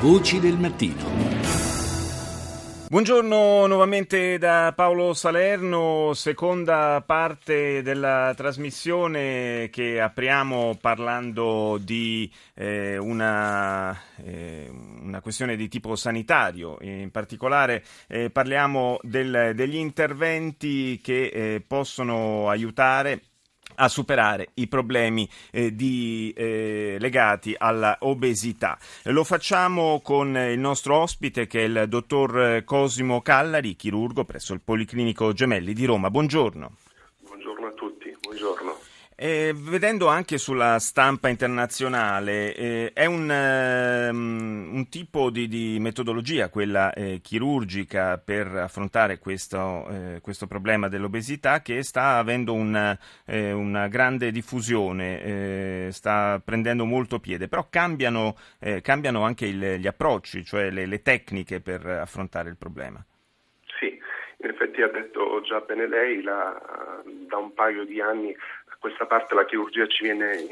Voci 0.00 0.38
del 0.38 0.56
mattino. 0.58 1.54
Buongiorno 2.88 3.66
nuovamente 3.66 4.38
da 4.38 4.72
Paolo 4.76 5.14
Salerno, 5.14 6.12
seconda 6.14 7.02
parte 7.04 7.82
della 7.82 8.32
trasmissione 8.36 9.68
che 9.72 10.00
apriamo 10.00 10.78
parlando 10.80 11.78
di 11.82 12.30
eh, 12.54 12.96
una, 12.96 13.98
eh, 14.22 14.70
una, 14.70 15.20
questione 15.20 15.56
di 15.56 15.66
tipo 15.66 15.96
sanitario, 15.96 16.76
in 16.82 17.10
particolare 17.10 17.82
eh, 18.06 18.30
parliamo 18.30 18.98
del, 19.02 19.52
degli 19.56 19.76
interventi 19.76 21.00
che 21.02 21.26
eh, 21.26 21.64
possono 21.66 22.48
aiutare 22.48 23.20
a 23.76 23.88
superare 23.88 24.48
i 24.54 24.66
problemi 24.66 25.28
eh, 25.50 25.74
di, 25.74 26.32
eh, 26.36 26.96
legati 26.98 27.54
alla 27.56 27.96
obesità. 28.00 28.78
Lo 29.04 29.24
facciamo 29.24 30.00
con 30.02 30.36
il 30.36 30.58
nostro 30.58 30.96
ospite 30.96 31.46
che 31.46 31.60
è 31.60 31.64
il 31.64 31.84
dottor 31.88 32.62
Cosimo 32.64 33.22
Callari, 33.22 33.76
chirurgo 33.76 34.24
presso 34.24 34.52
il 34.52 34.60
Policlinico 34.60 35.32
Gemelli 35.32 35.72
di 35.72 35.84
Roma. 35.84 36.10
Buongiorno. 36.10 36.72
Buongiorno 37.20 37.66
a 37.66 37.72
tutti, 37.72 38.16
buongiorno. 38.20 38.73
Eh, 39.16 39.54
vedendo 39.54 40.08
anche 40.08 40.38
sulla 40.38 40.80
stampa 40.80 41.28
internazionale, 41.28 42.52
eh, 42.52 42.90
è 42.92 43.06
un, 43.06 43.30
um, 43.30 44.70
un 44.74 44.88
tipo 44.88 45.30
di, 45.30 45.46
di, 45.46 45.78
metodologia, 45.78 46.48
quella 46.48 46.92
eh, 46.92 47.20
chirurgica, 47.22 48.18
per 48.18 48.48
affrontare 48.48 49.20
questo, 49.20 49.86
eh, 49.88 50.20
questo, 50.20 50.48
problema 50.48 50.88
dell'obesità 50.88 51.62
che 51.62 51.84
sta 51.84 52.16
avendo 52.16 52.54
una, 52.54 52.98
eh, 53.24 53.52
una 53.52 53.86
grande 53.86 54.32
diffusione, 54.32 55.22
eh, 55.22 55.88
sta 55.92 56.42
prendendo 56.44 56.84
molto 56.84 57.20
piede, 57.20 57.46
però 57.46 57.68
cambiano, 57.70 58.36
cambiano 58.82 59.22
anche 59.22 59.46
il, 59.46 59.76
gli 59.76 59.86
approcci, 59.86 60.44
cioè 60.44 60.70
le, 60.70 60.86
le 60.86 61.02
tecniche 61.02 61.60
per 61.60 61.86
affrontare 61.86 62.48
il 62.48 62.56
problema. 62.56 63.04
Sì, 63.78 63.86
in 64.38 64.50
effetti 64.50 64.82
ha 64.82 64.88
detto 64.88 65.40
già 65.42 65.60
bene 65.60 65.86
lei, 65.86 66.20
la, 66.22 67.02
da 67.28 67.36
un 67.36 67.52
paio 67.54 67.84
di 67.84 68.00
anni 68.00 68.34
questa 68.84 69.06
parte 69.06 69.34
la 69.34 69.46
chirurgia 69.46 69.86
ci 69.86 70.02
viene, 70.02 70.44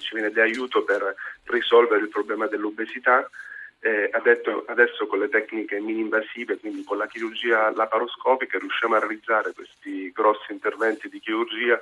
ci 0.00 0.14
viene 0.14 0.32
di 0.32 0.40
aiuto 0.40 0.82
per 0.82 1.14
risolvere 1.44 2.00
il 2.00 2.08
problema 2.08 2.48
dell'obesità. 2.48 3.30
Eh, 3.78 4.10
adesso, 4.12 4.64
adesso, 4.66 5.06
con 5.06 5.20
le 5.20 5.28
tecniche 5.28 5.78
mini-invasive, 5.78 6.58
quindi 6.58 6.82
con 6.82 6.98
la 6.98 7.06
chirurgia 7.06 7.70
laparoscopica, 7.70 8.58
riusciamo 8.58 8.96
a 8.96 8.98
realizzare 8.98 9.52
questi 9.52 10.10
grossi 10.10 10.50
interventi 10.50 11.08
di 11.08 11.20
chirurgia 11.20 11.78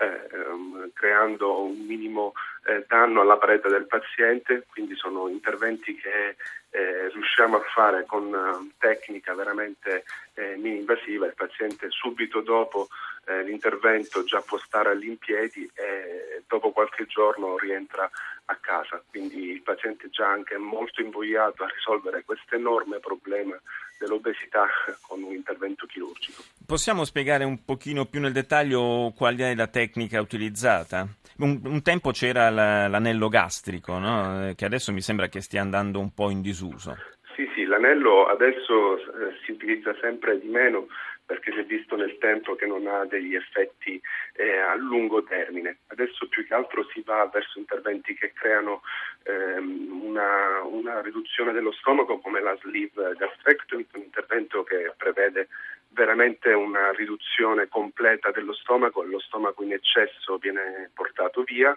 eh, 0.00 0.28
ehm, 0.32 0.90
creando 0.92 1.62
un 1.62 1.78
minimo 1.86 2.32
eh, 2.66 2.84
danno 2.88 3.20
alla 3.20 3.36
parete 3.36 3.68
del 3.68 3.86
paziente, 3.86 4.64
quindi 4.68 4.96
sono 4.96 5.28
interventi 5.28 5.94
che 5.94 6.36
eh, 6.70 7.08
riusciamo 7.08 7.56
a 7.56 7.62
fare 7.72 8.04
con 8.06 8.24
uh, 8.26 8.70
tecnica 8.78 9.34
veramente 9.34 10.04
eh, 10.34 10.56
mini-invasiva, 10.56 11.26
il 11.26 11.34
paziente 11.34 11.86
subito 11.90 12.40
dopo 12.40 12.88
eh, 13.26 13.42
l'intervento 13.44 14.24
già 14.24 14.40
può 14.40 14.58
stare 14.58 14.90
all'impiedi 14.90 15.68
e 15.74 16.42
dopo 16.46 16.72
qualche 16.72 17.06
giorno 17.06 17.56
rientra 17.56 18.10
a 18.48 18.56
casa, 18.56 19.02
quindi 19.08 19.50
il 19.50 19.62
paziente 19.62 20.06
è 20.06 20.10
già 20.10 20.28
anche 20.28 20.56
molto 20.56 21.00
invogliato 21.00 21.64
a 21.64 21.68
risolvere 21.68 22.24
questo 22.24 22.54
enorme 22.54 22.98
problema 23.00 23.58
dell'obesità 23.98 24.66
con 25.00 25.22
un 25.22 25.32
intervento 25.32 25.86
chirurgico. 25.86 26.42
Possiamo 26.64 27.04
spiegare 27.04 27.44
un 27.44 27.64
pochino 27.64 28.04
più 28.04 28.20
nel 28.20 28.32
dettaglio 28.32 29.12
qual 29.16 29.36
è 29.36 29.54
la 29.54 29.66
tecnica 29.66 30.20
utilizzata? 30.20 31.08
Un, 31.38 31.60
un 31.64 31.82
tempo 31.82 32.12
c'era 32.12 32.48
la, 32.56 32.88
l'anello 32.88 33.28
gastrico, 33.28 33.98
no? 33.98 34.52
che 34.56 34.64
adesso 34.64 34.92
mi 34.92 35.00
sembra 35.00 35.28
che 35.28 35.40
stia 35.40 35.60
andando 35.60 36.00
un 36.00 36.12
po' 36.12 36.30
in 36.30 36.40
disuso. 36.40 36.96
Sì, 37.36 37.48
sì, 37.54 37.64
l'anello 37.64 38.26
adesso 38.26 38.96
eh, 38.96 39.36
si 39.44 39.52
utilizza 39.52 39.94
sempre 40.00 40.40
di 40.40 40.48
meno 40.48 40.88
perché 41.26 41.52
si 41.52 41.58
è 41.58 41.64
visto 41.64 41.96
nel 41.96 42.16
tempo 42.18 42.54
che 42.54 42.66
non 42.66 42.86
ha 42.86 43.04
degli 43.04 43.34
effetti 43.34 44.00
eh, 44.34 44.58
a 44.58 44.74
lungo 44.76 45.24
termine. 45.24 45.78
Adesso 45.88 46.28
più 46.28 46.46
che 46.46 46.54
altro 46.54 46.86
si 46.92 47.02
va 47.04 47.28
verso 47.32 47.58
interventi 47.58 48.14
che 48.14 48.32
creano 48.32 48.82
ehm, 49.24 50.02
una, 50.04 50.62
una, 50.62 51.00
riduzione 51.02 51.52
dello 51.52 51.72
stomaco 51.72 52.20
come 52.20 52.40
la 52.40 52.56
sleeve 52.62 53.14
gastrectomy, 53.18 53.86
un 53.94 54.02
intervento 54.02 54.62
che 54.62 54.92
prevede 54.96 55.48
veramente 55.88 56.52
una 56.52 56.92
riduzione 56.92 57.68
completa 57.68 58.30
dello 58.30 58.52
stomaco 58.52 59.02
lo 59.02 59.18
stomaco 59.18 59.62
in 59.62 59.72
eccesso 59.72 60.36
viene 60.36 60.90
portato 60.92 61.42
via, 61.42 61.76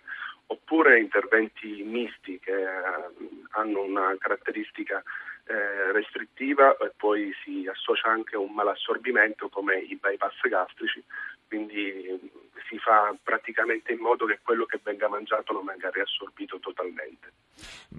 oppure 0.51 0.99
interventi 0.99 1.83
misti 1.83 2.39
che 2.39 2.51
eh, 2.51 2.67
hanno 3.51 3.81
una 3.81 4.15
caratteristica 4.17 5.03
eh, 5.45 5.91
restrittiva 5.91 6.75
e 6.77 6.91
poi 6.95 7.31
si 7.43 7.67
associa 7.67 8.07
anche 8.09 8.35
un 8.35 8.51
malassorbimento 8.51 9.49
come 9.49 9.77
i 9.79 9.95
bypass 9.95 10.47
gastrici, 10.47 11.03
quindi 11.47 12.19
si 12.67 12.77
fa 12.77 13.15
praticamente 13.21 13.91
in 13.93 13.99
modo 13.99 14.25
che 14.25 14.39
quello 14.41 14.65
che 14.65 14.79
venga 14.83 15.07
mangiato 15.07 15.53
non 15.53 15.65
venga 15.65 15.89
riassorbito 15.89 16.59
totalmente. 16.59 17.31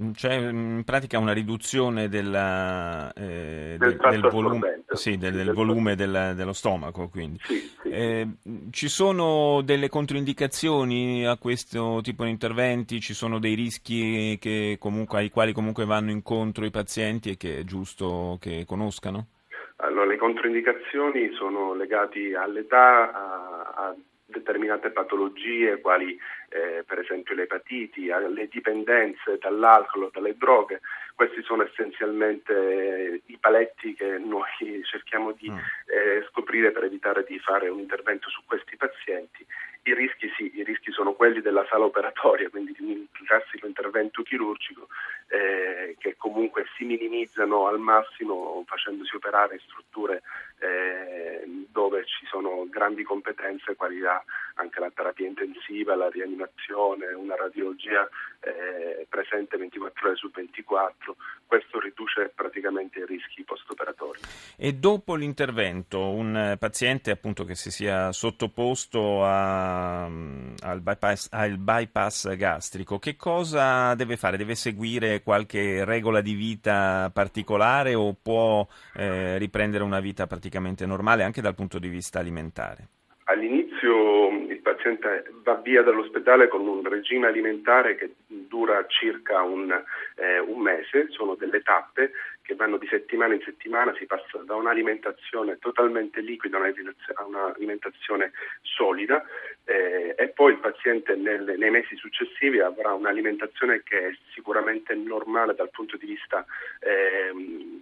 Mm, 0.00 0.12
c'è 0.12 0.38
mm, 0.41 0.76
in 0.78 0.84
pratica 0.84 1.19
una 1.19 1.32
riduzione 1.32 2.09
della, 2.09 3.12
eh, 3.12 3.76
del, 3.78 3.97
del, 3.97 4.21
volume, 4.28 4.84
sì, 4.93 5.16
del, 5.16 5.34
del 5.34 5.53
volume 5.53 5.97
del, 5.97 6.32
dello 6.37 6.53
stomaco. 6.53 7.09
Quindi. 7.09 7.38
Sì, 7.43 7.59
sì. 7.82 7.88
Eh, 7.88 8.28
ci 8.71 8.88
sono 8.88 9.62
delle 9.62 9.88
controindicazioni 9.88 11.27
a 11.27 11.37
questo 11.37 12.00
tipo 12.03 12.25
di 12.25 12.31
interventi? 12.31 13.00
Ci 13.00 13.15
sono 13.15 13.38
dei 13.38 13.54
rischi 13.54 14.38
comunque, 14.78 15.19
ai 15.19 15.31
quali 15.31 15.53
comunque 15.53 15.84
vanno 15.84 16.10
incontro 16.10 16.65
i 16.65 16.71
pazienti 16.71 17.31
e 17.31 17.37
che 17.37 17.59
è 17.59 17.65
giusto 17.65 18.38
che 18.41 18.65
conoscano? 18.66 19.27
Allora, 19.82 20.06
le 20.06 20.19
controindicazioni 20.19 21.32
sono 21.32 21.75
legate 21.75 22.37
all'età, 22.37 23.12
a, 23.12 23.72
a 23.75 23.94
determinate 24.30 24.91
patologie 24.91 25.80
quali 25.80 26.18
eh, 26.48 26.82
per 26.86 26.98
esempio 26.98 27.34
le 27.34 27.42
epatiti, 27.42 28.10
alle 28.10 28.48
dipendenze 28.48 29.38
dall'alcol 29.38 30.04
o 30.04 30.10
dalle 30.12 30.36
droghe. 30.36 30.80
Questi 31.14 31.42
sono 31.42 31.64
essenzialmente 31.64 32.52
eh, 32.52 33.22
i 33.26 33.36
paletti 33.38 33.94
che 33.94 34.18
noi 34.18 34.48
cerchiamo 34.84 35.32
di 35.32 35.50
mm. 35.50 35.56
eh, 35.56 36.26
scoprire 36.30 36.72
per 36.72 36.84
evitare 36.84 37.24
di 37.24 37.38
fare 37.38 37.68
un 37.68 37.78
intervento 37.78 38.28
su 38.30 38.42
questi 38.46 38.76
pazienti. 38.76 39.44
I 39.82 39.94
rischi 39.94 40.30
sì, 40.36 40.50
i 40.54 40.62
rischi 40.62 40.92
sono 40.92 41.14
quelli 41.14 41.41
della 41.41 41.66
sala 41.68 41.84
operatoria, 41.84 42.48
quindi 42.50 42.74
di 42.78 42.84
un 42.84 43.06
classico 43.24 43.66
intervento 43.66 44.22
chirurgico 44.22 44.88
eh, 45.28 45.96
che 45.98 46.16
comunque 46.16 46.66
si 46.76 46.84
minimizzano 46.84 47.66
al 47.66 47.78
massimo 47.78 48.62
facendosi 48.66 49.14
operare 49.16 49.54
in 49.54 49.60
strutture 49.60 50.22
eh, 50.58 51.44
dove 51.70 52.04
ci 52.04 52.26
sono 52.26 52.66
grandi 52.68 53.02
competenze 53.02 53.76
quali 53.76 53.98
la, 53.98 54.22
anche 54.54 54.80
la 54.80 54.90
terapia 54.90 55.26
intensiva, 55.26 55.94
la 55.94 56.08
rianimazione, 56.08 57.12
una 57.12 57.36
radiologia 57.36 58.08
eh, 58.40 59.06
presente 59.08 59.56
24 59.56 60.08
ore 60.08 60.16
su 60.16 60.30
24, 60.30 61.16
questo 61.46 61.78
riduce 61.78 62.32
praticamente 62.34 63.00
i 63.00 63.06
rischi 63.06 63.42
post-operatori. 63.44 64.20
E 64.56 64.74
dopo 64.74 65.14
l'intervento 65.14 66.10
un 66.10 66.56
paziente 66.58 67.10
appunto 67.10 67.44
che 67.44 67.54
si 67.54 67.70
sia 67.70 68.12
sottoposto 68.12 69.24
a, 69.24 70.04
al, 70.04 70.80
bypass, 70.80 71.28
al 71.32 71.58
bypass 71.58 72.34
gastrico, 72.36 72.98
che 72.98 73.16
cosa 73.16 73.94
deve 73.94 74.16
fare? 74.16 74.36
Deve 74.36 74.54
seguire 74.54 75.22
qualche 75.22 75.84
regola 75.84 76.20
di 76.20 76.34
vita 76.34 77.10
particolare 77.12 77.94
o 77.94 78.14
può 78.14 78.66
eh, 78.94 79.38
riprendere 79.38 79.84
una 79.84 80.00
vita 80.00 80.26
praticamente 80.26 80.86
normale 80.86 81.24
anche 81.24 81.40
dal 81.40 81.54
punto 81.54 81.78
di 81.78 81.88
vista 81.88 82.18
alimentare? 82.18 82.88
Paziente 84.96 85.30
va 85.42 85.54
via 85.54 85.82
dall'ospedale 85.82 86.48
con 86.48 86.66
un 86.66 86.82
regime 86.82 87.28
alimentare 87.28 87.94
che 87.94 88.14
dura 88.26 88.84
circa 88.86 89.42
un, 89.42 89.70
eh, 90.16 90.38
un 90.38 90.60
mese, 90.60 91.06
sono 91.10 91.34
delle 91.34 91.62
tappe 91.62 92.12
che 92.42 92.56
vanno 92.56 92.78
di 92.78 92.88
settimana 92.88 93.34
in 93.34 93.42
settimana, 93.42 93.94
si 93.97 94.06
passa 94.06 94.38
da 94.44 94.56
un'alimentazione 94.56 95.59
totalmente 95.59 96.20
liquida 96.20 96.59
a 96.59 97.24
un'alimentazione 97.24 98.32
solida 98.62 99.24
eh, 99.65 100.15
e 100.18 100.28
poi 100.28 100.53
il 100.53 100.59
paziente 100.59 101.15
nel, 101.15 101.54
nei 101.56 101.70
mesi 101.70 101.94
successivi 101.94 102.59
avrà 102.59 102.92
un'alimentazione 102.92 103.82
che 103.84 104.09
è 104.09 104.10
sicuramente 104.34 104.94
normale 104.94 105.54
dal 105.54 105.70
punto 105.70 105.97
di 105.97 106.06
vista 106.06 106.44
eh, 106.80 107.30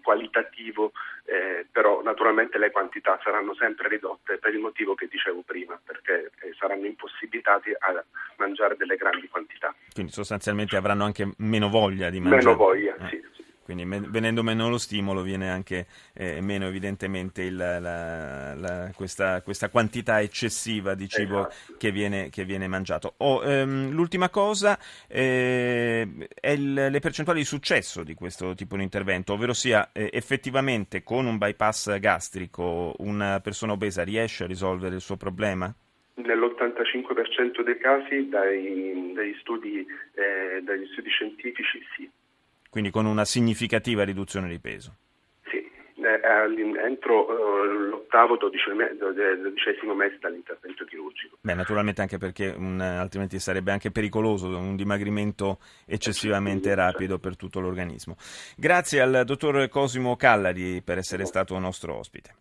qualitativo, 0.08 0.92
eh, 1.26 1.66
però 1.70 2.00
naturalmente 2.02 2.56
le 2.56 2.70
quantità 2.70 3.20
saranno 3.22 3.54
sempre 3.54 3.88
ridotte 3.88 4.38
per 4.38 4.54
il 4.54 4.60
motivo 4.60 4.94
che 4.94 5.06
dicevo 5.06 5.42
prima, 5.44 5.78
perché 5.84 6.32
eh, 6.40 6.54
saranno 6.58 6.86
impossibilitati 6.86 7.72
a 7.78 8.02
mangiare 8.38 8.74
delle 8.76 8.96
grandi 8.96 9.28
quantità. 9.28 9.74
Quindi 9.92 10.10
sostanzialmente 10.10 10.76
avranno 10.76 11.04
anche 11.04 11.28
meno 11.36 11.68
voglia 11.68 12.08
di 12.08 12.20
mangiare. 12.20 12.42
Meno 12.42 12.56
voglia, 12.56 12.94
eh. 12.94 13.08
sì. 13.10 13.27
Quindi 13.68 13.84
venendo 14.08 14.42
meno 14.42 14.70
lo 14.70 14.78
stimolo 14.78 15.20
viene 15.20 15.50
anche 15.50 15.88
eh, 16.14 16.40
meno 16.40 16.68
evidentemente 16.68 17.42
il, 17.42 17.54
la, 17.54 18.54
la, 18.54 18.90
questa, 18.96 19.42
questa, 19.42 19.68
quantità 19.68 20.22
eccessiva 20.22 20.94
di 20.94 21.06
cibo 21.06 21.46
esatto. 21.46 21.74
che, 21.76 21.90
viene, 21.92 22.30
che, 22.30 22.46
viene, 22.46 22.66
mangiato. 22.66 23.16
Oh, 23.18 23.44
ehm, 23.44 23.90
l'ultima 23.90 24.30
cosa 24.30 24.78
eh, 25.06 26.08
è 26.40 26.48
il, 26.48 26.72
le 26.72 26.98
percentuali 26.98 27.40
di 27.40 27.44
successo 27.44 28.02
di 28.04 28.14
questo 28.14 28.54
tipo 28.54 28.74
di 28.78 28.84
intervento, 28.84 29.34
ovvero 29.34 29.52
sia 29.52 29.90
eh, 29.92 30.08
effettivamente 30.14 31.02
con 31.02 31.26
un 31.26 31.36
bypass 31.36 31.98
gastrico 31.98 32.94
una 33.00 33.40
persona 33.40 33.72
obesa 33.72 34.02
riesce 34.02 34.44
a 34.44 34.46
risolvere 34.46 34.94
il 34.94 35.02
suo 35.02 35.18
problema? 35.18 35.70
Nell'85% 36.14 37.62
dei 37.62 37.76
casi, 37.76 38.28
dai, 38.30 39.12
dagli, 39.14 39.36
studi, 39.40 39.86
eh, 40.14 40.62
dagli 40.62 40.86
studi 40.92 41.10
scientifici. 41.10 41.80
Quindi 42.70 42.90
con 42.90 43.06
una 43.06 43.24
significativa 43.24 44.04
riduzione 44.04 44.48
di 44.48 44.58
peso? 44.58 44.94
Sì, 45.50 45.56
eh, 45.56 46.86
entro 46.86 47.26
uh, 47.26 47.64
l'ottavo, 47.64 48.36
dodicesimo 48.36 49.94
mese 49.94 50.18
dall'intervento 50.20 50.84
chirurgico. 50.84 51.38
Beh, 51.40 51.54
naturalmente 51.54 52.00
anche 52.00 52.18
perché 52.18 52.54
un, 52.56 52.80
altrimenti 52.80 53.38
sarebbe 53.38 53.72
anche 53.72 53.90
pericoloso 53.90 54.48
un 54.48 54.76
dimagrimento 54.76 55.58
eccessivamente 55.86 56.74
rapido 56.74 57.18
per 57.18 57.36
tutto 57.36 57.60
l'organismo. 57.60 58.16
Grazie 58.56 59.00
al 59.00 59.22
dottor 59.24 59.68
Cosimo 59.68 60.16
Callari 60.16 60.82
per 60.82 60.98
essere 60.98 61.24
stato 61.24 61.58
nostro 61.58 61.96
ospite. 61.96 62.34